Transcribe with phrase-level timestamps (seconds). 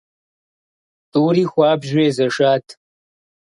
[1.11, 2.65] ТӀури хуабжьу езэшат.